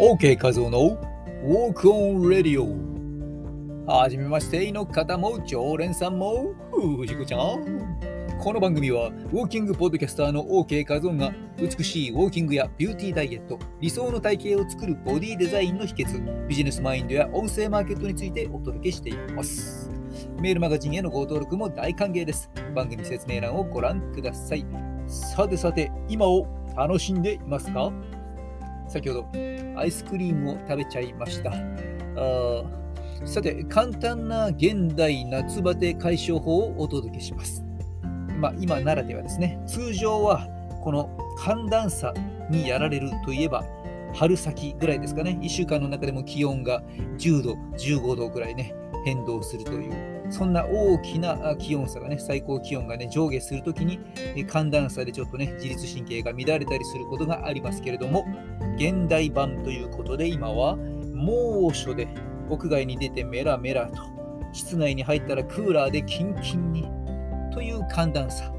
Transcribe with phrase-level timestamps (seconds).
[0.00, 0.96] OK 画像の
[1.44, 2.64] Walk on Radio
[3.86, 6.54] はじめましての方も常連さんも
[6.96, 8.00] 藤子ちゃん。
[8.42, 19.90] この番組はウォーキングポッドキャスターの OK 画像が美しいウォーキングやビューティーダイエット理想の体型を作るボディデザインの秘訣ビジネスマインドや音声マーケットについてお届けしています。
[20.40, 22.50] メールマガジンへのご登録も大歓迎です。
[22.74, 24.64] 番組説明欄をご覧ください。
[25.06, 27.92] さてさて今を楽しんでいますか？
[28.90, 29.26] 先ほど
[29.76, 31.52] アイスクリームを食べちゃいました。
[31.52, 32.64] あ
[33.24, 37.62] さて、簡単な現代夏バテ解消法をお届けします。
[38.40, 40.48] まあ、今ならではですね、通常は
[40.82, 42.12] この寒暖差
[42.50, 43.64] にやられるといえば、
[44.14, 46.82] 春先ぐらいですかね、1週間の中でも気温が
[47.18, 53.98] 10度、15度ぐらいね、変動するというそんな大きな気温差がね、最高気温がね、上下するときに、
[54.46, 58.24] 寒暖差でちょっとね、自律神経が乱れたりすることがありますけれども、
[58.76, 60.76] 現代版ということで、今は
[61.14, 62.08] 猛暑で
[62.48, 64.02] 屋外に出てメラメラと、
[64.52, 66.88] 室内に入ったらクーラーでキンキンに
[67.52, 68.52] という寒暖差。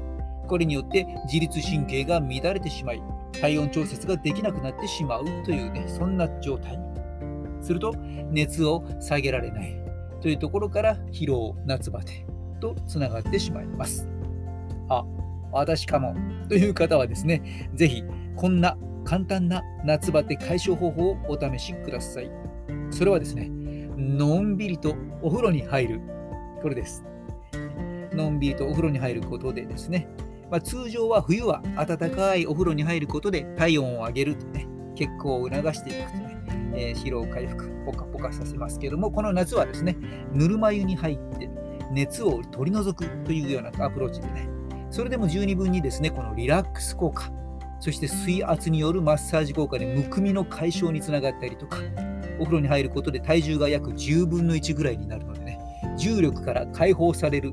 [0.46, 3.02] これによって自律神経が乱れてしまい、
[3.40, 6.78] 体温調節ができなくなってしまうというね、そんな状態。
[7.62, 7.94] すると、
[8.30, 9.81] 熱を下げられない。
[10.22, 12.24] というところから疲労、夏バテ
[12.60, 14.08] とつながってしまいます。
[14.88, 15.04] あ、
[15.50, 16.14] 私かも
[16.48, 18.04] という方はですね、ぜひ
[18.36, 22.30] こんな簡単な夏バテ解消方法をお試しください。
[22.90, 23.50] それはですね、
[23.96, 26.00] のんびりとお風呂に入る。
[26.62, 27.04] これです。
[28.12, 30.06] のんびりとお風呂に入ることでですね、
[30.50, 36.31] まあ、通常は冬は暖かいお風呂に入ることで体温を上げるとね、血行を促していくとね、
[36.74, 39.96] えー、疲労回復、ポカポカさせますけども、この夏はですね、
[40.32, 41.50] ぬるま湯に入って
[41.92, 44.48] 熱を取り除くというようなアプローチでね、
[44.90, 47.30] それでも十二分にですね、このリラックス効果、
[47.80, 51.78] そして水圧によるマッサージ効果でむくみの解消につながったりとか、
[52.38, 55.58] お風呂に入ることで体重が約10分の1ぐらいになるのでね、
[55.98, 57.52] 重力から解放される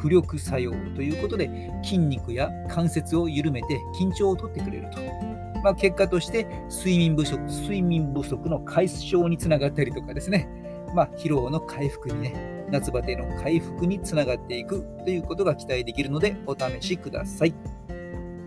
[0.00, 5.29] 浮力作用ということで筋肉や関節を緩めて緊張をとってくれると。
[5.62, 10.48] まあ、結果として睡眠不足睡眠不足の解消につながったりとかですね、
[10.94, 17.54] まあ、疲労の回復にね、夏バテの回復につながっていくということが期待できるのでお試しください。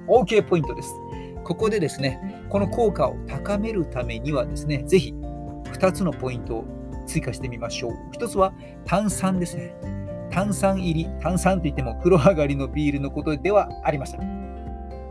[0.08, 0.94] OK ポイントです。
[1.44, 5.14] ここでですね、この効果を高めるためにはですね、ぜひ
[5.66, 6.66] 2つのポイントを
[7.06, 7.94] 追加してみましょう。
[8.16, 8.54] 1つは
[8.86, 9.76] 炭酸ですね。
[10.32, 14.22] 炭酸入り、炭酸といっても風呂上がりのビールのことではありません。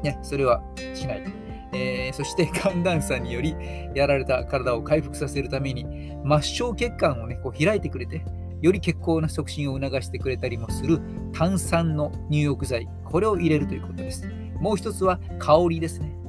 [0.02, 0.62] ね、それは
[0.94, 1.41] しない。
[1.72, 3.54] えー、そして 寒暖差により
[3.94, 8.24] やられた体を回復させるために末梢血管を、ね、こう開いてくれて
[8.60, 11.00] より血行の促進を促してくれたりもする
[11.32, 14.28] 炭酸の入浴剤これを入れるということです
[14.60, 16.22] もう一つは香りですね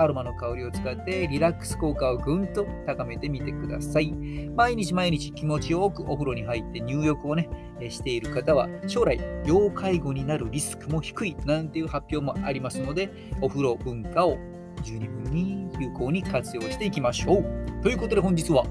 [0.00, 4.12] アロマの香りを使ってリラックス効果をぐんと高めてみてください。
[4.56, 7.50] 毎日毎日気持ちよくお風呂に入って入浴をね、
[7.90, 13.10] している方は将来要介護になるリスクも低いなんていう発表もありますので、
[13.42, 14.38] お風呂文化を
[14.82, 17.82] 十二分に有効に活用していきましょう。
[17.82, 18.64] ということで本日は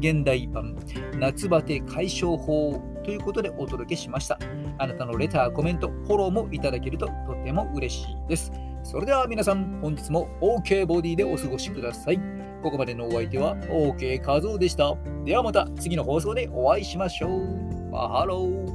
[0.00, 0.76] 現代版
[1.18, 4.38] 夏バテ解消法ということでお届けしました。
[4.78, 8.52] あなたのレター、コメント、フォローもいただけるととても嬉しいです。
[8.84, 12.20] それでは皆さん、本日も OK ボディでお過ごしください。
[12.62, 14.94] ここまでのお相手は OK 画像でした。
[15.24, 17.90] ではまた次の放送でお会いしましょう。
[17.90, 18.67] マハロー